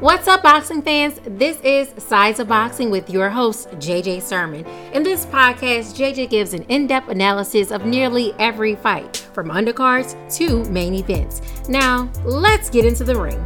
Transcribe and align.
What's 0.00 0.26
up, 0.26 0.42
boxing 0.42 0.80
fans? 0.80 1.20
This 1.26 1.60
is 1.60 1.92
Sides 2.02 2.40
of 2.40 2.48
Boxing 2.48 2.88
with 2.90 3.10
your 3.10 3.28
host, 3.28 3.68
JJ 3.72 4.22
Sermon. 4.22 4.64
In 4.94 5.02
this 5.02 5.26
podcast, 5.26 5.94
JJ 5.94 6.30
gives 6.30 6.54
an 6.54 6.62
in 6.64 6.86
depth 6.86 7.10
analysis 7.10 7.70
of 7.70 7.84
nearly 7.84 8.32
every 8.38 8.74
fight, 8.76 9.28
from 9.34 9.48
undercards 9.48 10.16
to 10.36 10.64
main 10.70 10.94
events. 10.94 11.42
Now, 11.68 12.10
let's 12.24 12.70
get 12.70 12.86
into 12.86 13.04
the 13.04 13.20
ring. 13.20 13.44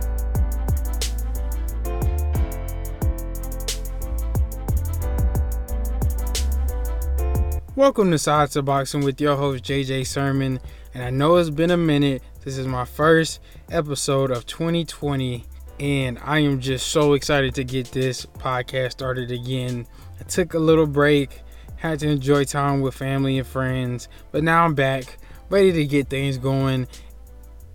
Welcome 7.75 8.12
to 8.12 8.19
Sides 8.21 8.55
of 8.55 8.67
Boxing 8.67 9.01
with 9.01 9.21
your 9.21 9.35
host, 9.35 9.65
JJ 9.65 10.07
Sermon. 10.07 10.61
And 10.95 11.03
I 11.03 11.11
know 11.11 11.37
it's 11.39 11.51
been 11.51 11.73
a 11.73 11.77
minute. 11.77 12.23
This 12.45 12.57
is 12.57 12.69
my 12.69 12.85
first 12.85 13.41
episode 13.69 14.31
of 14.31 14.47
2020 14.47 15.45
and 15.81 16.19
I 16.23 16.41
am 16.41 16.61
just 16.61 16.89
so 16.89 17.15
excited 17.15 17.55
to 17.55 17.65
get 17.65 17.91
this 17.91 18.27
podcast 18.27 18.93
started 18.93 19.33
again. 19.33 19.87
I 20.21 20.25
took 20.25 20.52
a 20.52 20.59
little 20.59 20.87
break, 20.87 21.41
had 21.77 22.01
to 22.01 22.09
enjoy 22.09 22.45
time 22.45 22.83
with 22.83 22.95
family 22.95 23.38
and 23.38 23.47
friends, 23.47 24.09
but 24.30 24.45
now 24.45 24.65
I'm 24.65 24.74
back, 24.74 25.16
ready 25.48 25.73
to 25.73 25.87
get 25.87 26.11
things 26.11 26.37
going, 26.37 26.87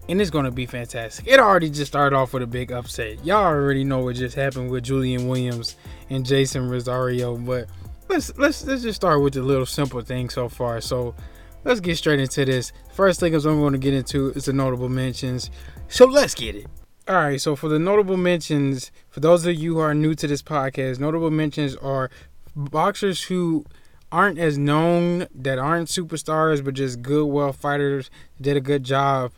and 0.07 0.21
it's 0.21 0.29
going 0.29 0.45
to 0.45 0.51
be 0.51 0.67
fantastic. 0.67 1.25
It 1.25 1.39
already 1.39 1.71
just 1.71 1.91
started 1.91 2.15
off 2.15 2.31
with 2.31 2.43
a 2.43 2.47
big 2.47 2.71
upset. 2.71 3.25
Y'all 3.25 3.43
already 3.43 3.83
know 3.83 3.99
what 3.99 4.17
just 4.17 4.35
happened 4.35 4.69
with 4.69 4.83
Julian 4.83 5.27
Williams 5.27 5.75
and 6.11 6.23
Jeison 6.23 6.69
Rosario, 6.69 7.35
but 7.35 7.67
let's 8.07 8.37
let's 8.37 8.63
let's 8.65 8.83
just 8.83 8.97
start 8.97 9.23
with 9.23 9.33
the 9.33 9.41
little 9.41 9.65
simple 9.65 10.01
thing 10.01 10.29
so 10.29 10.47
far. 10.47 10.79
So 10.79 11.15
let's 11.63 11.79
get 11.79 11.97
straight 11.97 12.19
into 12.19 12.45
this. 12.45 12.71
First 12.93 13.19
thing 13.19 13.33
I'm 13.33 13.41
going 13.41 13.73
to 13.73 13.79
get 13.79 13.95
into 13.95 14.29
is 14.33 14.45
the 14.45 14.53
notable 14.53 14.89
mentions. 14.89 15.49
So 15.87 16.05
let's 16.05 16.35
get 16.35 16.55
it. 16.55 16.67
All 17.07 17.13
right, 17.13 17.39
so 17.39 17.55
for 17.55 17.69
the 17.69 17.77
notable 17.77 18.17
mentions, 18.17 18.89
for 19.11 19.19
those 19.19 19.45
of 19.45 19.53
you 19.53 19.75
who 19.75 19.79
are 19.79 19.93
new 19.93 20.15
to 20.15 20.25
this 20.25 20.41
podcast, 20.41 20.99
notable 20.99 21.29
mentions 21.29 21.75
are 21.75 22.09
boxers 22.55 23.25
who 23.25 23.63
aren't 24.11 24.39
as 24.39 24.57
known, 24.57 25.27
that 25.35 25.59
aren't 25.59 25.87
superstars, 25.87 26.65
but 26.65 26.73
just 26.73 27.03
good, 27.03 27.27
well 27.27 27.53
fighters, 27.53 28.09
did 28.41 28.57
a 28.57 28.59
good 28.59 28.83
job 28.83 29.33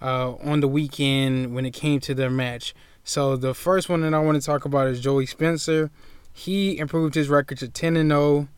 uh, 0.00 0.32
on 0.36 0.60
the 0.60 0.68
weekend 0.68 1.54
when 1.54 1.66
it 1.66 1.74
came 1.74 2.00
to 2.00 2.14
their 2.14 2.30
match. 2.30 2.74
So 3.04 3.36
the 3.36 3.52
first 3.52 3.90
one 3.90 4.00
that 4.00 4.14
I 4.14 4.20
want 4.20 4.40
to 4.40 4.46
talk 4.46 4.64
about 4.64 4.86
is 4.88 4.98
Joey 4.98 5.26
Spencer. 5.26 5.90
He 6.32 6.78
improved 6.78 7.14
his 7.16 7.28
record 7.28 7.58
to 7.58 7.68
10 7.68 7.98
and 7.98 8.10
0 8.10 8.48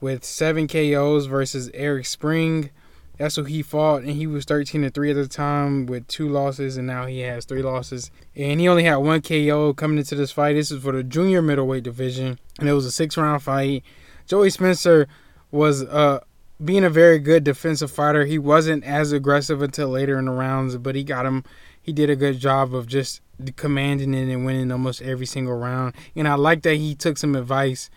with 0.00 0.24
seven 0.24 0.68
KOs 0.68 1.26
versus 1.26 1.70
Eric 1.74 2.06
Spring. 2.06 2.70
That's 3.18 3.36
who 3.36 3.44
he 3.44 3.62
fought, 3.62 4.02
and 4.02 4.10
he 4.10 4.26
was 4.26 4.44
13 4.44 4.84
and 4.84 4.92
3 4.92 5.10
at 5.10 5.16
the 5.16 5.26
time 5.26 5.86
with 5.86 6.06
two 6.06 6.28
losses, 6.28 6.76
and 6.76 6.86
now 6.86 7.06
he 7.06 7.20
has 7.20 7.46
three 7.46 7.62
losses. 7.62 8.10
And 8.34 8.60
he 8.60 8.68
only 8.68 8.84
had 8.84 8.96
one 8.96 9.22
KO 9.22 9.72
coming 9.72 9.98
into 9.98 10.14
this 10.14 10.32
fight. 10.32 10.52
This 10.52 10.70
is 10.70 10.82
for 10.82 10.92
the 10.92 11.02
junior 11.02 11.40
middleweight 11.40 11.82
division, 11.82 12.38
and 12.58 12.68
it 12.68 12.74
was 12.74 12.84
a 12.84 12.92
six 12.92 13.16
round 13.16 13.42
fight. 13.42 13.82
Joey 14.26 14.50
Spencer 14.50 15.08
was 15.50 15.84
uh, 15.84 16.20
being 16.62 16.84
a 16.84 16.90
very 16.90 17.18
good 17.18 17.44
defensive 17.44 17.90
fighter. 17.90 18.26
He 18.26 18.38
wasn't 18.38 18.84
as 18.84 19.12
aggressive 19.12 19.62
until 19.62 19.88
later 19.88 20.18
in 20.18 20.26
the 20.26 20.32
rounds, 20.32 20.76
but 20.76 20.94
he 20.94 21.02
got 21.02 21.24
him. 21.24 21.44
He 21.80 21.92
did 21.92 22.10
a 22.10 22.16
good 22.16 22.38
job 22.38 22.74
of 22.74 22.86
just 22.86 23.22
commanding 23.56 24.12
it 24.12 24.32
and 24.32 24.44
winning 24.44 24.72
almost 24.72 25.00
every 25.00 25.26
single 25.26 25.56
round. 25.56 25.94
And 26.14 26.26
I 26.26 26.34
like 26.34 26.62
that 26.62 26.76
he 26.76 26.94
took 26.94 27.16
some 27.16 27.36
advice 27.36 27.88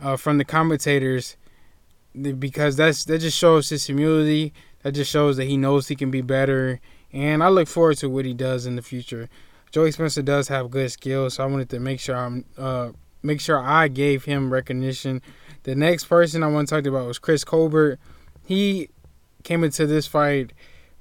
uh, 0.00 0.16
from 0.16 0.38
the 0.38 0.44
commentators 0.44 1.36
because 2.38 2.76
that's 2.76 3.04
that 3.04 3.18
just 3.18 3.36
shows 3.36 3.68
his 3.68 3.86
humility. 3.86 4.52
That 4.82 4.92
just 4.92 5.10
shows 5.10 5.36
that 5.36 5.44
he 5.44 5.56
knows 5.56 5.88
he 5.88 5.96
can 5.96 6.10
be 6.10 6.22
better, 6.22 6.80
and 7.12 7.42
I 7.42 7.48
look 7.48 7.68
forward 7.68 7.98
to 7.98 8.08
what 8.08 8.24
he 8.24 8.34
does 8.34 8.66
in 8.66 8.76
the 8.76 8.82
future. 8.82 9.28
Joey 9.70 9.92
Spencer 9.92 10.22
does 10.22 10.48
have 10.48 10.70
good 10.70 10.90
skills, 10.90 11.34
so 11.34 11.44
I 11.44 11.46
wanted 11.46 11.68
to 11.70 11.80
make 11.80 12.00
sure 12.00 12.16
I'm 12.16 12.44
uh, 12.56 12.90
make 13.22 13.40
sure 13.40 13.60
I 13.60 13.88
gave 13.88 14.24
him 14.24 14.52
recognition. 14.52 15.20
The 15.64 15.74
next 15.74 16.04
person 16.04 16.42
I 16.42 16.48
want 16.48 16.68
to 16.68 16.74
talk 16.74 16.86
about 16.86 17.06
was 17.06 17.18
Chris 17.18 17.44
Colbert. 17.44 17.98
He 18.44 18.88
came 19.42 19.64
into 19.64 19.86
this 19.86 20.06
fight 20.06 20.52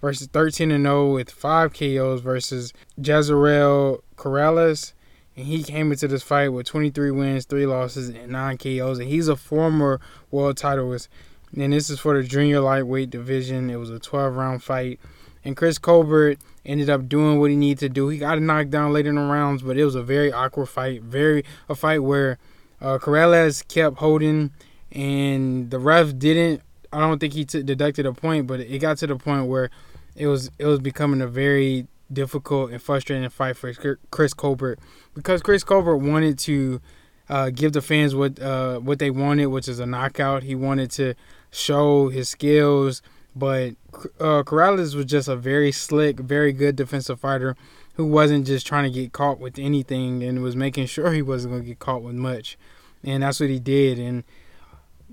versus 0.02 0.28
13 0.28 0.72
and 0.72 0.86
0 0.86 1.14
with 1.14 1.32
five 1.32 1.74
KOs 1.74 2.22
versus 2.22 2.74
Jezreel 2.98 4.04
Corrales 4.16 4.94
and 5.38 5.46
he 5.46 5.62
came 5.62 5.92
into 5.92 6.08
this 6.08 6.24
fight 6.24 6.50
with 6.50 6.66
23 6.66 7.12
wins, 7.12 7.46
three 7.46 7.68
losses, 7.68 8.10
and 8.10 8.32
nine 8.32 8.58
KOs. 8.58 8.98
And 8.98 9.08
he's 9.08 9.28
a 9.28 9.36
former 9.36 10.02
world 10.32 10.58
titleist. 10.58 11.10
And 11.56 11.72
this 11.72 11.92
is 11.92 12.00
for 12.00 12.20
the 12.20 12.28
junior 12.28 12.60
lightweight 12.60 13.12
division. 13.12 13.70
It 13.70 13.76
was 13.76 13.92
a 13.92 14.00
12 14.00 14.36
round 14.36 14.64
fight. 14.64 15.00
And 15.46 15.56
Chris 15.56 15.78
Colbert 15.78 16.40
ended 16.66 16.90
up 16.90 17.08
doing 17.08 17.40
what 17.40 17.52
he 17.52 17.56
needed 17.56 17.80
to 17.80 17.90
do. 17.90 18.10
He 18.10 18.18
got 18.18 18.42
knocked 18.42 18.72
down 18.72 18.92
later 18.92 19.10
in 19.10 19.16
the 19.16 19.22
rounds, 19.22 19.62
but 19.62 19.78
it 19.78 19.86
was 19.86 19.94
a 19.94 20.02
very 20.02 20.34
awkward 20.34 20.66
fight. 20.66 21.04
Very 21.04 21.46
a 21.70 21.76
fight 21.76 22.00
where 22.00 22.40
uh, 22.82 22.98
Corrales 22.98 23.66
kept 23.68 23.98
holding, 23.98 24.52
and 24.92 25.70
the 25.70 25.78
ref 25.78 26.18
didn't. 26.18 26.64
I 26.92 27.00
don't 27.00 27.20
think 27.20 27.34
he 27.34 27.46
t- 27.46 27.62
deducted 27.62 28.08
a 28.08 28.14
point, 28.14 28.48
but 28.48 28.60
it 28.60 28.80
got 28.80 28.98
to 28.98 29.08
the 29.08 29.16
point 29.16 29.46
where 29.46 29.70
it 30.16 30.28
was 30.28 30.50
it 30.58 30.66
was 30.66 30.80
becoming 30.80 31.22
a 31.22 31.28
very 31.28 31.88
difficult 32.12 32.72
and 32.72 32.82
frustrating 32.82 33.30
fight 33.30 33.58
for 33.58 33.74
Chris 34.12 34.34
Colbert. 34.34 34.80
Because 35.14 35.42
Chris 35.42 35.64
Colbert 35.64 35.98
wanted 35.98 36.40
to 36.40 36.82
uh, 37.30 37.50
give 37.50 37.74
the 37.74 37.82
fans 37.82 38.16
what 38.16 38.40
uh, 38.40 38.80
what 38.80 39.00
they 39.00 39.10
wanted, 39.10 39.48
which 39.48 39.68
is 39.68 39.80
a 39.80 39.86
knockout. 39.86 40.44
He 40.44 40.56
wanted 40.56 40.92
to 40.92 41.14
show 41.52 42.10
his 42.10 42.30
skills, 42.30 43.02
but 43.36 43.74
uh, 44.20 44.44
Corrales 44.44 44.96
was 44.96 45.06
just 45.06 45.28
a 45.28 45.36
very 45.36 45.72
slick, 45.72 46.20
very 46.20 46.54
good 46.54 46.76
defensive 46.76 47.20
fighter 47.20 47.56
who 47.96 48.06
wasn't 48.06 48.46
just 48.46 48.68
trying 48.68 48.84
to 48.84 48.92
get 48.92 49.12
caught 49.12 49.40
with 49.40 49.58
anything 49.58 50.24
and 50.24 50.44
was 50.44 50.56
making 50.56 50.86
sure 50.86 51.12
he 51.12 51.22
wasn't 51.22 51.52
going 51.52 51.64
to 51.64 51.68
get 51.68 51.80
caught 51.80 52.04
with 52.04 52.16
much, 52.16 52.58
and 53.04 53.24
that's 53.24 53.40
what 53.40 53.50
he 53.50 53.60
did, 53.60 54.00
and 54.00 54.24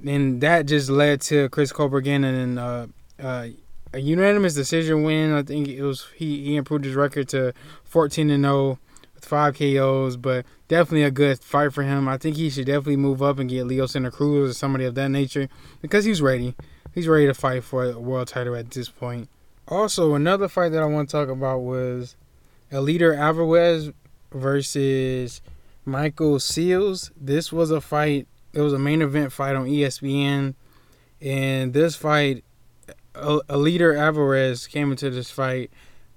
and 0.06 0.40
that 0.40 0.66
just 0.66 0.90
led 0.90 1.20
to 1.22 1.48
Chris 1.48 1.72
Colbert 1.72 2.02
getting 2.02 2.24
an 2.24 2.58
uh, 2.58 2.86
uh, 3.20 3.46
a 3.94 4.00
unanimous 4.00 4.54
decision 4.54 5.04
win. 5.04 5.32
I 5.32 5.42
think 5.42 5.68
it 5.68 5.82
was 5.82 6.08
he, 6.16 6.44
he 6.44 6.56
improved 6.56 6.84
his 6.84 6.96
record 6.96 7.28
to 7.28 7.54
14 7.84 8.28
and 8.28 8.44
0 8.44 8.78
with 9.14 9.24
five 9.24 9.56
KOs, 9.56 10.16
but 10.16 10.44
definitely 10.66 11.04
a 11.04 11.10
good 11.10 11.38
fight 11.38 11.72
for 11.72 11.84
him. 11.84 12.08
I 12.08 12.18
think 12.18 12.36
he 12.36 12.50
should 12.50 12.66
definitely 12.66 12.96
move 12.96 13.22
up 13.22 13.38
and 13.38 13.48
get 13.48 13.66
Leo 13.66 13.86
Santa 13.86 14.10
Cruz 14.10 14.50
or 14.50 14.54
somebody 14.54 14.84
of 14.84 14.96
that 14.96 15.10
nature 15.10 15.48
because 15.80 16.04
he's 16.04 16.20
ready. 16.20 16.56
He's 16.92 17.08
ready 17.08 17.26
to 17.26 17.34
fight 17.34 17.62
for 17.62 17.84
a 17.84 17.98
world 17.98 18.28
title 18.28 18.56
at 18.56 18.70
this 18.70 18.88
point. 18.88 19.28
Also, 19.68 20.14
another 20.14 20.48
fight 20.48 20.70
that 20.70 20.82
I 20.82 20.86
want 20.86 21.08
to 21.08 21.12
talk 21.12 21.28
about 21.28 21.60
was 21.60 22.16
Eleider 22.72 23.16
Alvarez 23.16 23.90
versus 24.32 25.40
Michael 25.84 26.40
Seals. 26.40 27.12
This 27.16 27.52
was 27.52 27.70
a 27.70 27.80
fight. 27.80 28.26
It 28.52 28.60
was 28.60 28.72
a 28.72 28.78
main 28.78 29.02
event 29.02 29.32
fight 29.32 29.56
on 29.56 29.66
ESPN, 29.66 30.54
and 31.20 31.72
this 31.72 31.96
fight 31.96 32.44
Eleider 33.14 33.96
Alvarez 33.96 34.66
came 34.66 34.90
into 34.90 35.10
this 35.10 35.30
fight 35.30 35.70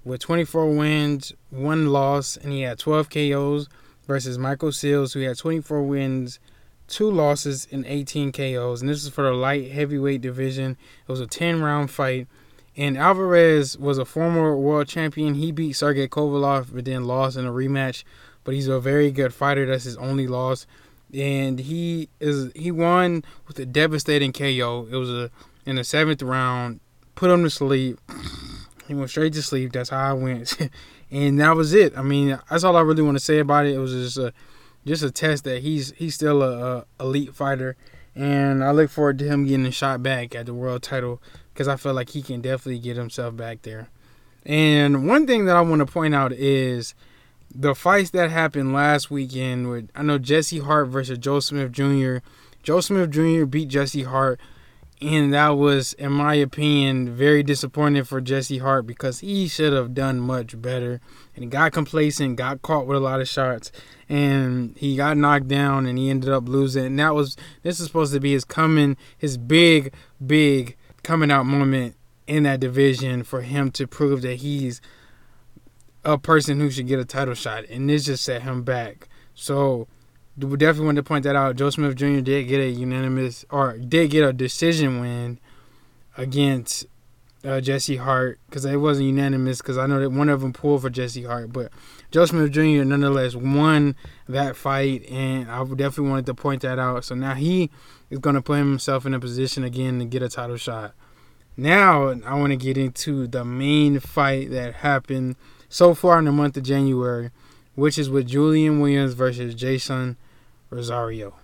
with 0.04 0.20
24 0.20 0.74
wins, 0.74 1.32
one 1.50 1.88
loss, 1.88 2.36
and 2.36 2.52
he 2.52 2.62
had 2.62 2.78
12 2.78 3.10
KOs 3.10 3.68
versus 4.06 4.38
Michael 4.38 4.72
Seals, 4.72 5.12
who 5.12 5.20
had 5.20 5.36
24 5.36 5.82
wins, 5.82 6.40
two 6.88 7.10
losses, 7.10 7.68
and 7.70 7.84
18 7.86 8.32
KOs. 8.32 8.80
And 8.80 8.88
this 8.88 9.04
is 9.04 9.10
for 9.10 9.24
the 9.24 9.32
light 9.32 9.70
heavyweight 9.70 10.20
division. 10.20 10.76
It 11.06 11.10
was 11.10 11.20
a 11.20 11.26
10 11.26 11.60
round 11.60 11.90
fight. 11.90 12.26
And 12.76 12.96
Alvarez 12.96 13.76
was 13.76 13.98
a 13.98 14.04
former 14.04 14.56
world 14.56 14.88
champion. 14.88 15.34
He 15.34 15.50
beat 15.50 15.72
Sergey 15.72 16.08
Kovalev, 16.08 16.72
but 16.72 16.84
then 16.84 17.04
lost 17.04 17.36
in 17.36 17.44
a 17.44 17.50
rematch. 17.50 18.04
But 18.44 18.54
he's 18.54 18.68
a 18.68 18.80
very 18.80 19.10
good 19.10 19.34
fighter. 19.34 19.66
That's 19.66 19.84
his 19.84 19.96
only 19.96 20.26
loss. 20.26 20.66
And 21.12 21.58
he 21.58 22.08
is 22.20 22.52
he 22.54 22.70
won 22.70 23.24
with 23.46 23.58
a 23.58 23.66
devastating 23.66 24.32
KO. 24.32 24.86
It 24.90 24.96
was 24.96 25.10
a 25.10 25.30
in 25.66 25.76
the 25.76 25.84
seventh 25.84 26.22
round 26.22 26.80
put 27.18 27.30
him 27.30 27.42
to 27.42 27.50
sleep. 27.50 27.98
He 28.86 28.94
went 28.94 29.10
straight 29.10 29.32
to 29.32 29.42
sleep. 29.42 29.72
That's 29.72 29.90
how 29.90 30.10
I 30.10 30.12
went, 30.12 30.56
and 31.10 31.40
that 31.40 31.56
was 31.56 31.74
it. 31.74 31.98
I 31.98 32.02
mean, 32.02 32.38
that's 32.48 32.62
all 32.62 32.76
I 32.76 32.80
really 32.80 33.02
want 33.02 33.16
to 33.16 33.24
say 33.24 33.40
about 33.40 33.66
it. 33.66 33.74
It 33.74 33.78
was 33.78 33.92
just 33.92 34.18
a 34.18 34.32
just 34.86 35.02
a 35.02 35.10
test 35.10 35.42
that 35.44 35.62
he's 35.62 35.92
he's 35.96 36.14
still 36.14 36.42
a, 36.42 36.78
a 36.78 36.84
elite 37.00 37.34
fighter, 37.34 37.76
and 38.14 38.62
I 38.62 38.70
look 38.70 38.88
forward 38.88 39.18
to 39.18 39.26
him 39.26 39.44
getting 39.44 39.66
a 39.66 39.72
shot 39.72 40.00
back 40.00 40.36
at 40.36 40.46
the 40.46 40.54
world 40.54 40.82
title 40.82 41.20
because 41.52 41.66
I 41.66 41.74
feel 41.74 41.92
like 41.92 42.10
he 42.10 42.22
can 42.22 42.40
definitely 42.40 42.78
get 42.78 42.96
himself 42.96 43.36
back 43.36 43.62
there. 43.62 43.88
And 44.46 45.08
one 45.08 45.26
thing 45.26 45.44
that 45.46 45.56
I 45.56 45.60
want 45.60 45.80
to 45.80 45.92
point 45.92 46.14
out 46.14 46.32
is 46.32 46.94
the 47.52 47.74
fights 47.74 48.10
that 48.10 48.30
happened 48.30 48.72
last 48.72 49.10
weekend 49.10 49.68
with 49.68 49.90
I 49.96 50.02
know 50.02 50.18
Jesse 50.18 50.60
Hart 50.60 50.86
versus 50.86 51.18
Joe 51.18 51.40
Smith 51.40 51.72
Jr. 51.72 52.18
Joe 52.62 52.80
Smith 52.80 53.10
Jr. 53.10 53.44
beat 53.44 53.68
Jesse 53.68 54.04
Hart 54.04 54.38
and 55.00 55.32
that 55.32 55.50
was, 55.50 55.92
in 55.94 56.12
my 56.12 56.34
opinion, 56.34 57.14
very 57.14 57.42
disappointing 57.44 58.04
for 58.04 58.20
Jesse 58.20 58.58
Hart 58.58 58.86
because 58.86 59.20
he 59.20 59.46
should 59.46 59.72
have 59.72 59.94
done 59.94 60.18
much 60.18 60.60
better. 60.60 61.00
And 61.34 61.44
he 61.44 61.48
got 61.48 61.72
complacent, 61.72 62.36
got 62.36 62.62
caught 62.62 62.86
with 62.86 62.96
a 62.96 63.00
lot 63.00 63.20
of 63.20 63.28
shots, 63.28 63.70
and 64.08 64.76
he 64.76 64.96
got 64.96 65.16
knocked 65.16 65.46
down 65.46 65.86
and 65.86 65.98
he 65.98 66.10
ended 66.10 66.30
up 66.30 66.48
losing. 66.48 66.84
And 66.84 66.98
that 66.98 67.14
was 67.14 67.36
this 67.62 67.78
is 67.78 67.86
supposed 67.86 68.12
to 68.12 68.20
be 68.20 68.32
his 68.32 68.44
coming, 68.44 68.96
his 69.16 69.36
big, 69.38 69.94
big 70.24 70.76
coming 71.04 71.30
out 71.30 71.46
moment 71.46 71.94
in 72.26 72.42
that 72.42 72.60
division 72.60 73.22
for 73.22 73.42
him 73.42 73.70
to 73.72 73.86
prove 73.86 74.22
that 74.22 74.36
he's 74.36 74.80
a 76.04 76.18
person 76.18 76.58
who 76.58 76.70
should 76.70 76.88
get 76.88 76.98
a 76.98 77.04
title 77.04 77.34
shot, 77.34 77.64
and 77.70 77.88
this 77.88 78.04
just 78.06 78.24
set 78.24 78.42
him 78.42 78.62
back. 78.62 79.08
So 79.34 79.86
we 80.38 80.56
definitely 80.56 80.86
want 80.86 80.96
to 80.96 81.02
point 81.02 81.24
that 81.24 81.36
out. 81.36 81.56
Joe 81.56 81.70
Smith 81.70 81.96
Jr. 81.96 82.20
did 82.20 82.48
get 82.48 82.60
a 82.60 82.68
unanimous 82.68 83.44
or 83.50 83.76
did 83.78 84.10
get 84.10 84.24
a 84.24 84.32
decision 84.32 85.00
win 85.00 85.38
against 86.16 86.86
uh, 87.44 87.60
Jesse 87.60 87.96
Hart 87.96 88.38
because 88.46 88.64
it 88.64 88.76
wasn't 88.76 89.06
unanimous 89.06 89.58
because 89.58 89.78
I 89.78 89.86
know 89.86 90.00
that 90.00 90.10
one 90.10 90.28
of 90.28 90.40
them 90.40 90.52
pulled 90.52 90.82
for 90.82 90.90
Jesse 90.90 91.24
Hart, 91.24 91.52
but 91.52 91.72
Joe 92.10 92.26
Smith 92.26 92.52
Jr. 92.52 92.84
nonetheless 92.84 93.34
won 93.34 93.96
that 94.28 94.56
fight, 94.56 95.08
and 95.08 95.50
I 95.50 95.62
definitely 95.64 96.10
wanted 96.10 96.26
to 96.26 96.34
point 96.34 96.62
that 96.62 96.78
out. 96.78 97.04
So 97.04 97.14
now 97.14 97.34
he 97.34 97.70
is 98.10 98.18
going 98.18 98.34
to 98.34 98.42
put 98.42 98.58
himself 98.58 99.06
in 99.06 99.14
a 99.14 99.20
position 99.20 99.64
again 99.64 99.98
to 99.98 100.04
get 100.04 100.22
a 100.22 100.28
title 100.28 100.56
shot. 100.56 100.94
Now 101.56 102.08
I 102.24 102.34
want 102.34 102.50
to 102.50 102.56
get 102.56 102.78
into 102.78 103.26
the 103.26 103.44
main 103.44 103.98
fight 104.00 104.50
that 104.50 104.76
happened 104.76 105.36
so 105.68 105.94
far 105.94 106.18
in 106.18 106.24
the 106.24 106.32
month 106.32 106.56
of 106.56 106.62
January, 106.62 107.30
which 107.74 107.98
is 107.98 108.08
with 108.08 108.26
Julian 108.28 108.80
Williams 108.80 109.14
versus 109.14 109.54
Jeison 109.54 110.16
Rosario. 110.70 111.34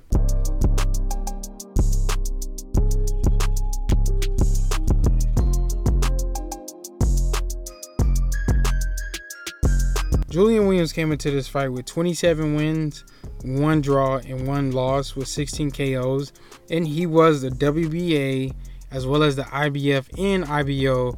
Julian 10.35 10.67
Williams 10.67 10.93
came 10.93 11.13
into 11.13 11.31
this 11.31 11.47
fight 11.47 11.69
with 11.69 11.87
27 11.87 12.57
wins, 12.57 13.05
one 13.45 13.81
draw, 13.81 14.17
and 14.17 14.49
one 14.49 14.73
loss 14.73 15.15
with 15.15 15.29
16 15.29 15.71
KOs, 15.71 16.33
and 16.71 16.89
he 16.89 17.07
was 17.07 17.43
the 17.43 17.51
WBA 17.51 18.53
as 18.91 19.07
well 19.07 19.23
as 19.23 19.37
the 19.37 19.45
IBF 19.45 20.09
and 20.19 20.45
IBO 20.45 21.17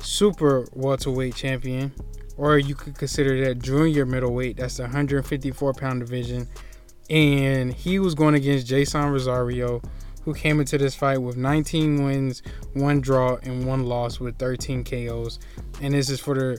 super 0.00 0.66
welterweight 0.72 1.36
champion, 1.36 1.92
or 2.36 2.58
you 2.58 2.74
could 2.74 2.96
consider 2.98 3.44
that 3.44 3.60
junior 3.60 4.04
middleweight. 4.04 4.56
That's 4.56 4.76
the 4.76 4.84
154 4.84 5.74
pound 5.74 6.00
division, 6.00 6.48
and 7.10 7.72
he 7.72 7.98
was 7.98 8.14
going 8.14 8.34
against 8.34 8.66
Jeison 8.66 9.10
Rosario, 9.10 9.82
who 10.22 10.34
came 10.34 10.60
into 10.60 10.78
this 10.78 10.94
fight 10.94 11.18
with 11.18 11.36
19 11.36 12.04
wins, 12.04 12.42
one 12.74 13.00
draw, 13.00 13.36
and 13.42 13.66
one 13.66 13.84
loss 13.84 14.20
with 14.20 14.38
13 14.38 14.84
KOs, 14.84 15.38
and 15.80 15.94
this 15.94 16.10
is 16.10 16.20
for 16.20 16.34
the 16.34 16.58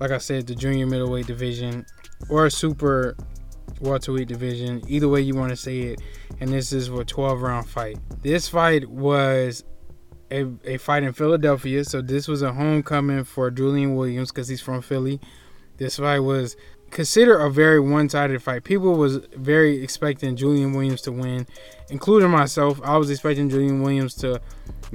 like 0.00 0.10
I 0.10 0.18
said, 0.18 0.46
the 0.46 0.54
junior 0.54 0.86
middleweight 0.86 1.26
division 1.26 1.86
or 2.28 2.50
super 2.50 3.16
welterweight 3.80 4.28
division, 4.28 4.82
either 4.88 5.08
way 5.08 5.20
you 5.20 5.34
want 5.34 5.50
to 5.50 5.56
say 5.56 5.80
it. 5.80 6.00
And 6.40 6.50
this 6.50 6.72
is 6.72 6.88
for 6.88 7.02
a 7.02 7.04
12 7.04 7.42
round 7.42 7.68
fight. 7.68 7.98
This 8.22 8.48
fight 8.48 8.88
was 8.88 9.64
a, 10.30 10.46
a 10.64 10.78
fight 10.78 11.02
in 11.02 11.12
Philadelphia, 11.12 11.84
so 11.84 12.02
this 12.02 12.26
was 12.26 12.42
a 12.42 12.52
homecoming 12.52 13.24
for 13.24 13.50
Julian 13.50 13.94
Williams 13.94 14.32
because 14.32 14.48
he's 14.48 14.60
from 14.60 14.82
Philly. 14.82 15.20
This 15.76 15.98
fight 15.98 16.20
was 16.20 16.56
considered 16.90 17.40
a 17.40 17.50
very 17.50 17.80
one-sided 17.80 18.42
fight. 18.42 18.64
People 18.64 18.94
was 18.94 19.16
very 19.36 19.82
expecting 19.82 20.36
Julian 20.36 20.72
Williams 20.72 21.02
to 21.02 21.12
win, 21.12 21.46
including 21.90 22.30
myself. 22.30 22.80
I 22.84 22.96
was 22.96 23.10
expecting 23.10 23.48
Julian 23.48 23.82
Williams 23.82 24.14
to 24.16 24.40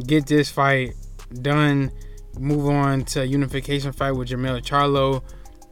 get 0.06 0.27
this 0.27 0.50
fight 0.50 0.94
done 1.41 1.91
move 2.38 2.68
on 2.68 3.03
to 3.03 3.25
unification 3.25 3.91
fight 3.91 4.12
with 4.12 4.30
Jermell 4.30 4.62
Charlo 4.62 5.24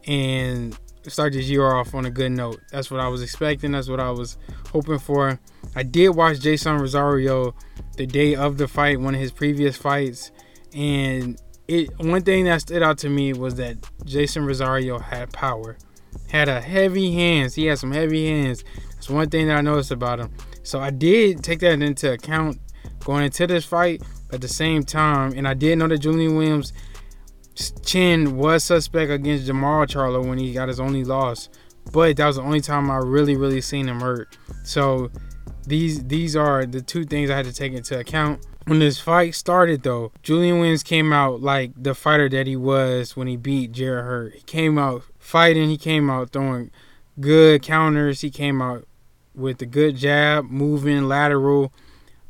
and 0.05 0.77
start 1.07 1.33
this 1.33 1.47
year 1.47 1.65
off 1.65 1.93
on 1.95 2.05
a 2.05 2.09
good 2.09 2.31
note. 2.31 2.59
That's 2.71 2.91
what 2.91 2.99
I 2.99 3.07
was 3.07 3.21
expecting. 3.21 3.71
That's 3.71 3.87
what 3.87 3.99
I 3.99 4.11
was 4.11 4.37
hoping 4.71 4.99
for. 4.99 5.39
I 5.75 5.83
did 5.83 6.09
watch 6.09 6.37
Jeison 6.37 6.79
Rosario 6.79 7.55
the 7.95 8.05
day 8.05 8.35
of 8.35 8.57
the 8.57 8.67
fight, 8.67 8.99
one 8.99 9.15
of 9.15 9.21
his 9.21 9.31
previous 9.31 9.77
fights, 9.77 10.31
and 10.73 11.39
it 11.67 11.89
one 11.99 12.21
thing 12.23 12.45
that 12.45 12.61
stood 12.61 12.83
out 12.83 12.97
to 12.99 13.09
me 13.09 13.33
was 13.33 13.55
that 13.55 13.79
Jeison 14.05 14.45
Rosario 14.45 14.99
had 14.99 15.31
power, 15.33 15.77
had 16.30 16.50
a 16.50 16.62
heavy 16.62 17.13
hands. 17.13 17.56
He 17.56 17.65
had 17.65 17.80
some 17.80 17.92
heavy 17.92 18.27
hands. 18.27 18.63
That's 18.94 19.09
one 19.09 19.30
thing 19.30 19.48
that 19.48 19.57
I 19.57 19.62
noticed 19.62 19.92
about 19.92 20.19
him. 20.19 20.31
So 20.63 20.80
I 20.80 20.89
did 20.89 21.44
take 21.44 21.59
that 21.59 21.81
into 21.81 22.12
account 22.12 22.59
going 23.00 23.25
into 23.25 23.48
this 23.48 23.65
fight. 23.65 24.01
At 24.30 24.42
the 24.42 24.50
same 24.50 24.83
time, 24.83 25.31
and 25.38 25.48
I 25.48 25.54
did 25.54 25.77
know 25.77 25.88
that 25.88 26.00
Julian 26.00 26.36
Williams' 26.36 26.74
chin 27.86 28.36
was 28.36 28.65
suspect 28.65 29.09
against 29.09 29.48
Jermall 29.48 29.88
Charlo 29.88 30.27
when 30.27 30.38
he 30.38 30.51
got 30.51 30.68
his 30.68 30.81
only 30.81 31.06
loss, 31.06 31.48
but 31.94 32.18
that 32.18 32.27
was 32.27 32.36
the 32.36 32.42
only 32.42 32.60
time 32.60 32.92
I 32.92 32.98
really, 32.98 33.38
really 33.38 33.62
seen 33.62 33.88
him 33.88 34.01
hurt. 34.01 34.38
So 34.65 35.10
these 35.65 36.03
these 36.03 36.36
are 36.36 36.65
the 36.65 36.81
two 36.81 37.06
things 37.06 37.30
I 37.30 37.38
had 37.38 37.45
to 37.45 37.53
take 37.53 37.71
into 37.71 37.98
account. 37.98 38.45
When 38.67 38.79
this 38.79 38.99
fight 38.99 39.33
started, 39.33 39.83
though, 39.83 40.11
Julian 40.23 40.59
Williams 40.59 40.83
came 40.83 41.13
out 41.13 41.39
like 41.39 41.71
the 41.81 41.95
fighter 41.95 42.27
that 42.27 42.47
he 42.47 42.57
was 42.57 43.15
when 43.15 43.25
he 43.25 43.37
beat 43.37 43.71
Jarrett 43.71 44.03
Hurd. 44.03 44.33
He 44.33 44.41
came 44.41 44.77
out 44.77 45.03
fighting. 45.19 45.69
He 45.69 45.77
came 45.77 46.09
out 46.09 46.31
throwing 46.31 46.71
good 47.17 47.63
counters. 47.63 48.19
He 48.19 48.29
came 48.29 48.61
out 48.61 48.85
with 49.33 49.61
a 49.61 49.65
good 49.65 49.95
jab, 49.95 50.49
moving 50.49 51.07
lateral, 51.07 51.71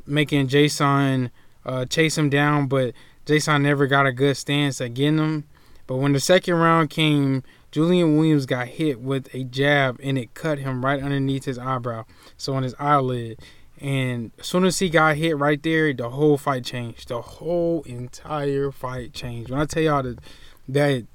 making 0.06 0.46
Jeison 0.46 1.30
uh, 1.66 1.86
chase 1.86 2.16
him 2.16 2.30
down, 2.30 2.68
but 2.68 2.94
Jeison 3.26 3.62
never 3.62 3.88
got 3.88 4.06
a 4.06 4.12
good 4.12 4.36
stance 4.36 4.80
at 4.80 4.94
getting 4.94 5.18
him. 5.18 5.44
But 5.88 5.96
when 5.96 6.12
the 6.12 6.20
second 6.20 6.54
round 6.54 6.88
came, 6.88 7.42
Julian 7.72 8.16
Williams 8.16 8.46
got 8.46 8.68
hit 8.68 9.00
with 9.00 9.28
a 9.34 9.42
jab 9.42 9.98
and 10.00 10.16
it 10.16 10.34
cut 10.34 10.58
him 10.58 10.84
right 10.84 11.02
underneath 11.02 11.46
his 11.46 11.58
eyebrow, 11.58 12.04
so 12.36 12.54
on 12.54 12.62
his 12.62 12.76
eyelid. 12.78 13.40
And 13.80 14.32
as 14.38 14.46
soon 14.46 14.64
as 14.64 14.78
he 14.78 14.88
got 14.88 15.16
hit 15.16 15.36
right 15.38 15.62
there, 15.62 15.92
the 15.92 16.10
whole 16.10 16.36
fight 16.36 16.64
changed. 16.64 17.08
The 17.08 17.20
whole 17.20 17.82
entire 17.82 18.72
fight 18.72 19.12
changed. 19.12 19.50
When 19.50 19.60
I 19.60 19.66
tell 19.66 19.82
y'all 19.82 20.02
that, 20.02 20.18
that 20.68 21.06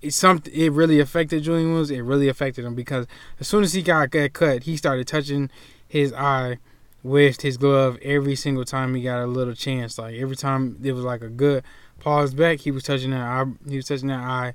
it 0.00 0.12
something 0.14 0.52
it 0.54 0.72
really 0.72 1.00
affected 1.00 1.42
Julian 1.42 1.68
Williams, 1.68 1.90
it 1.90 2.00
really 2.00 2.28
affected 2.28 2.64
him 2.64 2.74
because 2.74 3.06
as 3.38 3.48
soon 3.48 3.62
as 3.62 3.74
he 3.74 3.82
got, 3.82 4.10
cut, 4.32 4.62
he 4.62 4.76
started 4.76 5.06
touching 5.06 5.50
his 5.86 6.12
eye 6.14 6.58
with 7.02 7.42
his 7.42 7.56
glove 7.56 7.98
every 8.02 8.34
single 8.34 8.64
time 8.64 8.94
he 8.94 9.02
got 9.02 9.22
a 9.22 9.26
little 9.26 9.54
chance. 9.54 9.98
Like 9.98 10.14
every 10.16 10.36
time 10.36 10.76
there 10.80 10.94
was 10.94 11.04
like 11.04 11.22
a 11.22 11.28
good 11.28 11.64
pause 12.00 12.34
back, 12.34 12.60
he 12.60 12.70
was 12.70 12.82
touching 12.82 13.10
that 13.10 13.20
eye. 13.20 13.44
He 13.68 13.76
was 13.76 13.86
touching 13.86 14.08
that 14.08 14.20
eye, 14.20 14.54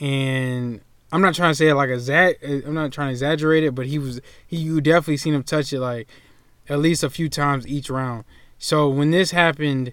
and 0.00 0.80
I'm 1.12 1.20
not 1.20 1.34
trying 1.34 1.50
to 1.52 1.54
say 1.54 1.68
it 1.68 1.74
like 1.74 1.90
a 1.90 2.66
I'm 2.66 2.74
not 2.74 2.92
trying 2.92 3.08
to 3.08 3.12
exaggerate 3.12 3.64
it, 3.64 3.74
but 3.74 3.86
he 3.86 3.98
was 3.98 4.20
he 4.46 4.56
you 4.56 4.80
definitely 4.80 5.18
seen 5.18 5.34
him 5.34 5.42
touch 5.42 5.72
it 5.72 5.80
like 5.80 6.08
at 6.68 6.78
least 6.78 7.02
a 7.02 7.10
few 7.10 7.28
times 7.28 7.66
each 7.66 7.90
round. 7.90 8.24
So 8.58 8.88
when 8.88 9.10
this 9.10 9.30
happened, 9.30 9.92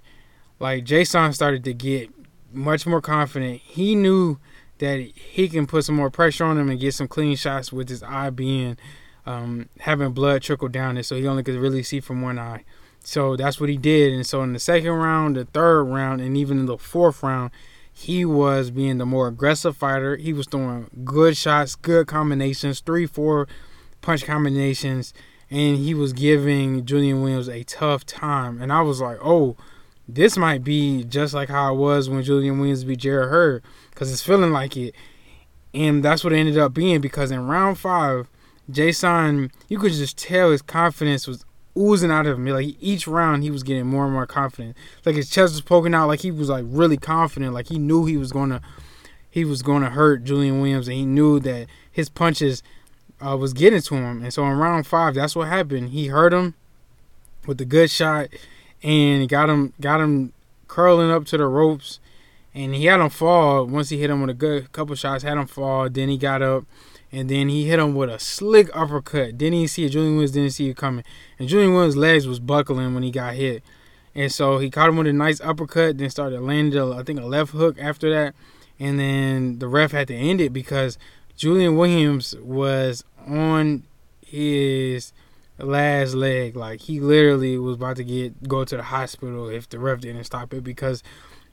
like 0.60 0.86
Jeison 0.86 1.34
started 1.34 1.64
to 1.66 1.74
get 1.74 2.10
much 2.54 2.86
more 2.86 3.02
confident. 3.02 3.62
He 3.62 3.96
knew 3.96 4.40
that 4.78 5.00
he 5.00 5.50
can 5.50 5.68
put 5.68 5.86
some 5.86 5.96
more 5.96 6.10
pressure 6.10 6.46
on 6.46 6.58
him 6.58 6.70
and 6.70 6.80
get 6.80 6.94
some 6.94 7.08
clean 7.08 7.36
shots 7.36 7.72
with 7.72 7.90
his 7.90 8.04
eye 8.04 8.30
being 8.30 8.78
um, 9.26 9.70
having 9.80 10.12
blood 10.12 10.42
trickle 10.42 10.68
down 10.68 10.98
it, 10.98 11.04
so 11.04 11.16
he 11.16 11.28
only 11.28 11.44
could 11.44 11.56
really 11.56 11.84
see 11.84 12.00
from 12.00 12.22
one 12.22 12.38
eye. 12.38 12.64
So 13.04 13.36
that's 13.36 13.60
what 13.60 13.70
he 13.70 13.78
did. 13.78 14.14
And 14.14 14.26
so 14.26 14.44
in 14.44 14.54
the 14.54 14.60
second 14.60 14.92
round, 14.92 15.36
the 15.36 15.46
third 15.46 15.84
round, 15.84 16.22
and 16.22 16.38
even 16.38 16.60
in 16.60 16.66
the 16.66 16.78
fourth 16.78 17.24
round, 17.24 17.52
he 17.92 18.26
was 18.26 18.72
being 18.72 18.98
the 18.98 19.06
more 19.06 19.28
aggressive 19.28 19.78
fighter. 19.78 20.18
He 20.18 20.34
was 20.34 20.48
throwing 20.48 20.90
good 21.04 21.38
shots, 21.38 21.76
good 21.76 22.08
combinations, 22.08 22.80
three, 22.80 23.06
four 23.06 23.48
punch 24.02 24.26
combinations, 24.26 25.14
and 25.54 25.78
he 25.78 25.94
was 25.94 26.14
giving 26.14 26.84
Julian 26.84 27.22
Williams 27.22 27.48
a 27.48 27.64
tough 27.64 28.08
time. 28.08 28.60
And 28.60 28.74
I 28.74 28.82
was 28.82 29.00
like, 29.00 29.20
oh, 29.24 29.56
this 30.08 30.36
might 30.36 30.64
be 30.64 31.04
just 31.04 31.36
like 31.36 31.50
how 31.50 31.76
it 31.76 31.78
was 31.78 32.10
when 32.10 32.24
Julian 32.24 32.58
Williams 32.58 32.84
beat 32.84 32.98
Jarrett 32.98 33.30
Hurd, 33.30 33.64
because 33.92 34.12
it's 34.12 34.24
feeling 34.24 34.52
like 34.52 34.76
it. 34.76 34.96
And 35.72 36.04
that's 36.04 36.24
what 36.24 36.34
it 36.34 36.38
ended 36.38 36.58
up 36.58 36.74
being 36.74 37.02
because 37.02 37.30
in 37.30 37.46
round 37.46 37.78
five, 37.78 38.32
Jeison, 38.72 39.52
you 39.70 39.78
could 39.78 39.92
just 39.92 40.18
tell 40.18 40.50
his 40.50 40.64
confidence 40.64 41.28
was 41.28 41.46
oozing 41.78 42.10
out 42.10 42.26
of 42.26 42.40
him. 42.40 42.48
Like 42.48 42.76
each 42.80 43.08
round, 43.08 43.44
he 43.44 43.52
was 43.52 43.62
getting 43.62 43.86
more 43.86 44.06
and 44.06 44.14
more 44.14 44.26
confident. 44.26 44.76
Like 45.06 45.16
his 45.16 45.30
chest 45.30 45.54
was 45.54 45.62
poking 45.62 45.94
out. 45.94 46.08
Like 46.08 46.22
he 46.22 46.32
was 46.32 46.50
like 46.50 46.66
really 46.68 46.98
confident. 46.98 47.54
Like 47.54 47.68
he 47.68 47.78
knew 47.78 48.06
he 48.06 48.18
was 48.18 48.32
gonna, 48.32 48.60
he 49.30 49.46
was 49.46 49.62
gonna 49.62 49.92
hurt 49.92 50.24
Julian 50.24 50.62
Williams, 50.62 50.88
and 50.88 50.98
he 50.98 51.06
knew 51.06 51.40
that 51.42 51.68
his 51.92 52.10
punches 52.10 52.64
uh, 53.26 53.38
was 53.38 53.54
getting 53.54 53.82
to 53.82 53.96
him. 53.96 54.24
And 54.24 54.34
so 54.34 54.46
in 54.46 54.58
round 54.58 54.88
five, 54.88 55.16
that's 55.16 55.36
what 55.36 55.48
happened. 55.48 55.90
He 55.90 56.08
hurt 56.08 56.34
him 56.34 56.56
with 57.46 57.60
a 57.62 57.66
good 57.66 57.90
shot, 57.90 58.30
and 58.82 59.28
got 59.30 59.50
him 59.50 59.74
got 59.80 60.02
him 60.02 60.34
curling 60.68 61.12
up 61.12 61.26
to 61.26 61.38
the 61.38 61.46
ropes, 61.46 62.00
and 62.54 62.76
he 62.76 62.86
had 62.86 63.00
him 63.00 63.10
fall 63.10 63.66
once 63.66 63.90
he 63.90 64.00
hit 64.00 64.10
him 64.10 64.22
with 64.22 64.30
a 64.30 64.34
good 64.34 64.72
couple 64.72 64.96
shots. 64.96 65.24
Had 65.24 65.38
him 65.38 65.48
fall. 65.48 65.90
Then 65.90 66.10
he 66.10 66.18
got 66.18 66.42
up 66.42 66.66
and 67.14 67.30
then 67.30 67.48
he 67.48 67.66
hit 67.66 67.78
him 67.78 67.94
with 67.94 68.10
a 68.10 68.18
slick 68.18 68.76
uppercut. 68.76 69.38
Didn't 69.38 69.54
even 69.54 69.68
see 69.68 69.86
it. 69.86 69.90
Julian 69.90 70.14
Williams 70.14 70.32
didn't 70.32 70.50
see 70.50 70.70
it 70.70 70.76
coming. 70.76 71.06
And 71.38 71.48
Julian 71.48 71.74
Williams' 71.74 71.96
legs 71.96 72.26
was 72.26 72.40
buckling 72.40 72.96
when 72.96 73.04
he 73.04 73.12
got 73.12 73.36
hit. 73.36 73.62
And 74.16 74.32
so 74.32 74.58
he 74.58 74.72
caught 74.72 74.90
him 74.90 74.98
with 74.98 75.06
a 75.06 75.14
nice 75.14 75.40
uppercut, 75.40 76.00
then 76.00 76.10
started 76.10 76.42
landing, 76.42 76.92
I 76.92 77.04
think, 77.04 77.20
a 77.20 77.26
left 77.26 77.52
hook 77.52 77.78
after 77.80 78.10
that. 78.12 78.34
And 78.80 79.00
then 79.00 79.60
the 79.60 79.68
ref 79.68 79.92
had 79.92 80.08
to 80.08 80.16
end 80.16 80.42
it 80.42 80.54
because 80.54 80.98
Julian 81.36 81.76
Williams 81.78 82.36
was 82.42 83.04
on 83.28 83.84
his 84.26 85.14
last 85.58 86.14
leg. 86.14 86.56
Like 86.56 86.82
he 86.82 87.00
literally 87.00 87.58
was 87.58 87.76
about 87.76 87.98
to 87.98 88.04
get 88.04 88.48
go 88.48 88.66
to 88.66 88.78
the 88.78 88.84
hospital 88.84 89.50
if 89.50 89.70
the 89.70 89.80
ref 89.80 90.02
didn't 90.02 90.24
stop 90.26 90.54
it 90.54 90.64
because 90.64 91.04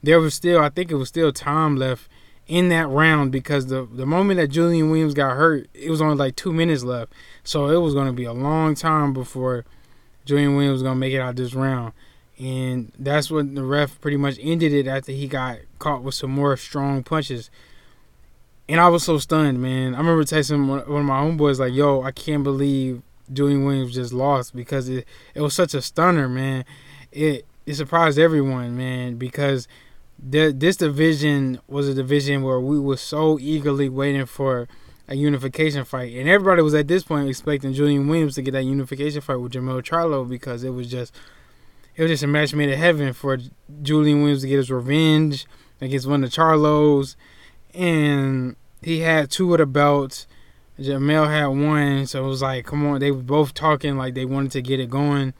there 0.03 0.19
was 0.19 0.33
still 0.33 0.59
I 0.59 0.69
think 0.69 0.91
it 0.91 0.95
was 0.95 1.09
still 1.09 1.31
time 1.31 1.75
left 1.75 2.09
in 2.47 2.69
that 2.69 2.87
round 2.89 3.31
because 3.31 3.67
the 3.67 3.87
the 3.91 4.05
moment 4.05 4.37
that 4.37 4.47
Julian 4.47 4.89
Williams 4.89 5.13
got 5.13 5.35
hurt, 5.35 5.69
it 5.73 5.89
was 5.89 6.01
only 6.01 6.15
like 6.15 6.35
two 6.35 6.53
minutes 6.53 6.83
left. 6.83 7.13
So 7.43 7.67
it 7.69 7.77
was 7.77 7.93
going 7.93 8.07
to 8.07 8.13
be 8.13 8.25
a 8.25 8.33
long 8.33 8.75
time 8.75 9.13
before 9.13 9.65
Julian 10.25 10.55
Williams 10.55 10.73
was 10.73 10.83
going 10.83 10.95
to 10.95 10.99
make 10.99 11.13
it 11.13 11.19
out 11.19 11.35
this 11.35 11.53
round. 11.53 11.93
And 12.37 12.91
that's 12.97 13.29
when 13.29 13.53
the 13.53 13.63
ref 13.63 14.01
pretty 14.01 14.17
much 14.17 14.37
ended 14.41 14.73
it 14.73 14.87
after 14.87 15.11
he 15.11 15.27
got 15.27 15.59
caught 15.77 16.01
with 16.01 16.15
some 16.15 16.31
more 16.31 16.57
strong 16.57 17.03
punches. 17.03 17.51
And 18.71 18.79
I 18.79 18.87
was 18.87 19.03
so 19.03 19.17
stunned, 19.17 19.61
man. 19.61 19.93
I 19.93 19.97
remember 19.97 20.23
texting 20.23 20.65
one 20.65 20.79
of 20.79 21.05
my 21.05 21.19
homeboys 21.19 21.59
like, 21.59 21.73
"Yo, 21.73 22.03
I 22.03 22.11
can't 22.11 22.41
believe 22.41 23.01
Julian 23.33 23.65
Williams 23.65 23.93
just 23.93 24.13
lost 24.13 24.55
because 24.55 24.87
it 24.87 25.05
it 25.35 25.41
was 25.41 25.53
such 25.53 25.73
a 25.73 25.81
stunner, 25.81 26.29
man. 26.29 26.63
It 27.11 27.45
it 27.65 27.75
surprised 27.75 28.17
everyone, 28.17 28.77
man, 28.77 29.15
because 29.15 29.67
the, 30.17 30.53
this 30.55 30.77
division 30.77 31.59
was 31.67 31.89
a 31.89 31.93
division 31.93 32.43
where 32.43 32.61
we 32.61 32.79
were 32.79 32.95
so 32.95 33.37
eagerly 33.39 33.89
waiting 33.89 34.25
for 34.25 34.69
a 35.09 35.15
unification 35.15 35.83
fight, 35.83 36.15
and 36.15 36.29
everybody 36.29 36.61
was 36.61 36.73
at 36.73 36.87
this 36.87 37.03
point 37.03 37.27
expecting 37.27 37.73
Julian 37.73 38.07
Williams 38.07 38.35
to 38.35 38.41
get 38.41 38.51
that 38.51 38.63
unification 38.63 39.19
fight 39.19 39.41
with 39.41 39.51
Jermell 39.51 39.81
Charlo 39.81 40.27
because 40.27 40.63
it 40.63 40.69
was 40.69 40.89
just 40.89 41.13
it 41.97 42.03
was 42.03 42.11
just 42.11 42.23
a 42.23 42.27
match 42.27 42.53
made 42.53 42.69
in 42.69 42.79
heaven 42.79 43.11
for 43.11 43.37
Julian 43.81 44.21
Williams 44.21 44.43
to 44.43 44.47
get 44.47 44.55
his 44.55 44.71
revenge 44.71 45.45
against 45.81 46.07
one 46.07 46.23
of 46.23 46.31
the 46.31 46.37
Charlos, 46.37 47.17
and 47.73 48.55
he 48.81 48.99
had 48.99 49.29
two 49.29 49.51
of 49.53 49.59
the 49.59 49.65
belts. 49.65 50.27
Jermell 50.79 51.27
had 51.27 51.47
one, 51.47 52.07
so 52.07 52.25
it 52.25 52.27
was 52.27 52.41
like, 52.41 52.65
come 52.65 52.85
on, 52.87 52.99
they 52.99 53.11
were 53.11 53.21
both 53.21 53.53
talking 53.53 53.97
like 53.97 54.15
they 54.15 54.25
wanted 54.25 54.51
to 54.53 54.61
get 54.61 54.79
it 54.79 54.89
going, 54.89 55.33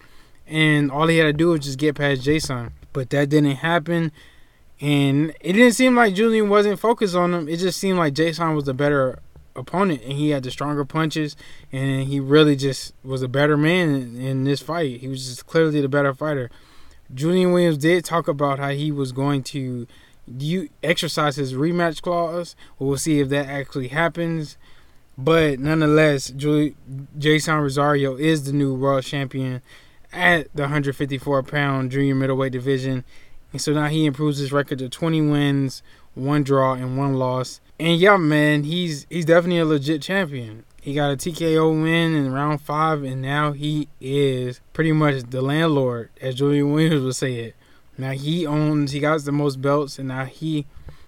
and 0.45 0.91
all 0.91 1.07
he 1.07 1.17
had 1.17 1.25
to 1.25 1.33
do 1.33 1.50
was 1.50 1.62
just 1.62 1.79
get 1.79 1.95
past 1.95 2.21
Jeison, 2.21 2.74
but 2.93 3.10
that 3.10 3.29
didn't 3.29 3.55
happen. 3.55 4.12
And 4.79 5.31
it 5.39 5.53
didn't 5.53 5.74
seem 5.74 5.95
like 5.95 6.15
Julian 6.15 6.50
wasn't 6.50 6.79
focused 6.79 7.15
on 7.15 7.33
him. 7.33 7.48
It 7.48 7.57
just 7.57 7.79
seemed 7.79 8.00
like 8.00 8.15
Jeison 8.15 8.55
was 8.55 8.65
the 8.65 8.74
better 8.74 9.19
opponent 9.55 10.01
and 10.03 10.13
he 10.13 10.29
had 10.29 10.43
the 10.43 10.51
stronger 10.51 10.86
punches 10.86 11.36
and 11.71 12.03
he 12.07 12.19
really 12.19 12.55
just 12.55 12.93
was 13.03 13.21
a 13.21 13.27
better 13.27 13.57
man 13.57 14.15
in 14.15 14.43
this 14.43 14.62
fight. 14.62 15.01
He 15.01 15.07
was 15.07 15.27
just 15.27 15.45
clearly 15.45 15.81
the 15.81 15.89
better 15.89 16.13
fighter. 16.13 16.50
Julian 17.13 17.51
Williams 17.51 17.77
did 17.77 18.05
talk 18.05 18.27
about 18.27 18.60
how 18.60 18.69
he 18.69 18.91
was 18.91 19.12
going 19.12 19.43
to 19.43 19.88
you 20.39 20.69
exercise 20.83 21.35
his 21.35 21.53
rematch 21.53 22.01
clause. 22.01 22.55
We'll 22.79 22.97
see 22.97 23.19
if 23.19 23.29
that 23.29 23.47
actually 23.47 23.89
happens. 23.89 24.57
But 25.17 25.59
nonetheless, 25.59 26.29
Julie, 26.29 26.75
Jeison 27.17 27.61
Rosario 27.61 28.15
is 28.15 28.45
the 28.45 28.53
new 28.53 28.73
world 28.73 29.03
champion 29.03 29.61
at 30.13 30.53
the 30.55 30.63
154 30.63 31.43
pound 31.43 31.91
junior 31.91 32.15
middleweight 32.15 32.51
division. 32.51 33.03
And 33.51 33.61
so 33.61 33.73
now 33.73 33.88
he 33.88 34.05
improves 34.05 34.38
his 34.38 34.51
record 34.51 34.79
to 34.79 34.89
20 34.89 35.21
wins, 35.21 35.83
one 36.15 36.43
draw, 36.43 36.73
and 36.73 36.97
one 36.97 37.15
loss. 37.15 37.59
And 37.79 38.00
yeah, 38.00 38.17
man, 38.17 38.63
he's 38.63 39.05
he's 39.09 39.25
definitely 39.25 39.59
a 39.59 39.65
legit 39.65 40.01
champion. 40.01 40.65
He 40.81 40.95
got 40.95 41.11
a 41.11 41.17
TKO 41.17 41.83
win 41.83 42.15
in 42.15 42.31
round 42.31 42.61
five, 42.61 43.03
and 43.03 43.21
now 43.21 43.51
he 43.51 43.88
is 44.00 44.61
pretty 44.73 44.91
much 44.91 45.29
the 45.29 45.41
landlord, 45.41 46.09
as 46.19 46.35
Julian 46.35 46.71
Williams 46.71 47.03
would 47.03 47.15
say 47.15 47.35
it. 47.35 47.55
Now 48.01 48.13
he 48.13 48.48
owns, 48.48 48.93
he 48.93 49.00
got 49.00 49.22
the 49.22 49.31
most 49.31 49.62
belts, 49.62 50.00
and 50.00 50.08
now 50.08 50.25
he 50.25 50.65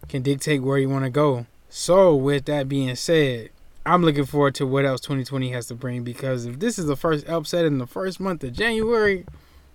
can 0.07 0.21
dictate 0.21 0.61
where 0.61 0.77
you 0.77 0.89
want 0.89 1.05
to 1.05 1.09
go. 1.09 1.47
So, 1.67 2.15
with 2.15 2.45
that 2.45 2.69
being 2.69 2.95
said, 2.95 3.49
I'm 3.83 4.03
looking 4.03 4.25
forward 4.25 4.53
to 4.55 4.67
what 4.67 4.85
else 4.85 5.01
2020 5.01 5.49
has 5.49 5.65
to 5.67 5.75
bring 5.75 6.03
because 6.03 6.45
if 6.45 6.59
this 6.59 6.77
is 6.77 6.85
the 6.85 6.95
first 6.95 7.27
upset 7.27 7.65
in 7.65 7.79
the 7.79 7.87
first 7.87 8.19
month 8.19 8.43
of 8.43 8.53
January, 8.53 9.25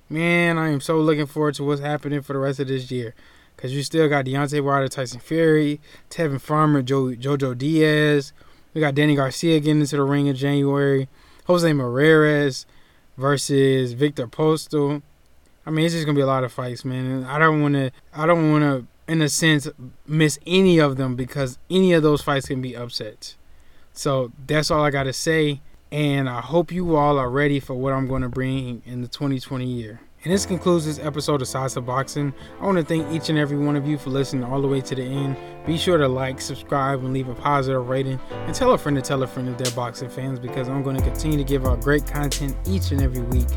man, 0.09 0.59
I 0.59 0.69
am 0.69 0.81
so 0.81 1.01
looking 1.01 1.27
forward 1.27 1.57
to 1.57 1.65
what's 1.65 1.81
happening 1.81 2.23
for 2.23 2.35
the 2.35 2.39
rest 2.39 2.61
of 2.61 2.69
this 2.69 2.89
year. 2.93 3.17
Because 3.57 3.75
you 3.75 3.83
still 3.83 4.09
got 4.09 4.25
Deontay 4.25 4.63
Wilder, 4.63 4.87
Tyson 4.87 5.19
Fury, 5.19 5.81
Tevin 6.11 6.41
Farmer, 6.41 6.83
jo- 6.83 7.17
Jojo 7.17 7.59
Diaz. 7.59 8.33
We 8.75 8.81
got 8.81 8.95
Danny 8.95 9.17
Garcia 9.17 9.59
getting 9.59 9.81
into 9.81 9.97
the 9.97 10.05
ring 10.05 10.29
in 10.29 10.37
January. 10.37 11.09
Jose 11.47 11.69
Moraes 11.69 12.65
versus 13.17 13.95
Viktor 13.95 14.29
Postol. 14.29 15.03
I 15.69 15.71
mean, 15.71 15.85
it's 15.85 15.93
just 15.93 16.07
gonna 16.07 16.17
be 16.17 16.23
a 16.23 16.27
lot 16.27 16.45
of 16.45 16.53
fights, 16.53 16.83
man. 16.83 17.05
And 17.05 17.27
I 17.27 17.39
don't 17.39 17.61
want 17.61 17.75
to. 17.75 17.91
I 18.15 18.25
don't 18.25 18.51
want 18.51 18.65
to, 18.65 19.13
in 19.13 19.21
a 19.21 19.29
sense, 19.29 19.69
miss 20.07 20.39
any 20.47 20.79
of 20.79 20.97
them 20.97 21.15
because 21.15 21.59
any 21.69 21.93
of 21.93 22.03
those 22.03 22.23
fights 22.23 22.47
can 22.47 22.63
be 22.63 22.75
upsets. 22.75 23.37
So 23.93 24.33
that's 24.47 24.71
all 24.71 24.83
I 24.83 24.89
got 24.89 25.03
to 25.03 25.13
say. 25.13 25.61
And 25.93 26.27
I 26.27 26.41
hope 26.41 26.73
you 26.73 26.97
all 26.97 27.19
are 27.19 27.29
ready 27.29 27.61
for 27.61 27.75
what 27.75 27.93
I'm 27.93 28.09
to 28.23 28.31
bring 28.31 28.81
in 28.87 29.03
the 29.03 29.09
2020 29.09 29.67
year. 29.67 30.01
And 30.25 30.33
this 30.33 30.47
concludes 30.47 30.87
this 30.87 30.99
episode 30.99 31.43
of 31.43 31.77
of 31.77 31.87
Boxing. 31.87 32.33
I 32.61 32.65
want 32.65 32.79
to 32.79 32.85
thank 32.85 33.13
each 33.13 33.29
and 33.29 33.39
every 33.39 33.59
one 33.59 33.77
of 33.77 33.87
you 33.87 33.99
for 33.99 34.09
listening 34.09 34.45
all 34.45 34.63
the 34.63 34.69
way 34.69 34.81
to 34.81 34.95
the 34.95 35.03
end. 35.03 35.37
Be 35.67 35.77
sure 35.77 35.99
to 35.99 36.09
like, 36.09 36.41
subscribe, 36.41 37.05
and 37.05 37.13
leave 37.13 37.29
a 37.29 37.35
positive 37.35 37.89
rating. 37.89 38.19
And 38.31 38.55
tell 38.55 38.73
a 38.73 38.79
friend 38.79 38.97
to 38.97 39.03
tell 39.03 39.23
a 39.23 39.27
friend 39.27 39.49
if 39.51 39.59
they're 39.59 39.77
boxing 39.77 40.09
fans 40.09 40.41
because 40.41 40.69
I'm 40.69 40.83
going 40.83 40.97
to 40.97 41.03
continue 41.03 41.37
to 41.37 41.45
give 41.45 41.67
out 41.67 41.83
great 41.83 42.07
content 42.07 42.57
each 42.67 42.91
and 42.91 43.03
every 43.03 43.23
week. 43.23 43.49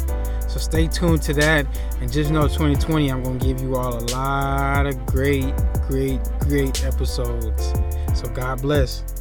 So 0.51 0.59
stay 0.59 0.87
tuned 0.89 1.21
to 1.23 1.33
that. 1.35 1.65
And 2.01 2.11
just 2.11 2.29
know 2.29 2.41
2020, 2.41 3.09
I'm 3.09 3.23
going 3.23 3.39
to 3.39 3.45
give 3.45 3.61
you 3.61 3.77
all 3.77 3.97
a 3.97 4.03
lot 4.11 4.85
of 4.85 5.05
great, 5.05 5.55
great, 5.87 6.19
great 6.41 6.83
episodes. 6.83 7.71
So 8.13 8.27
God 8.33 8.61
bless. 8.61 9.20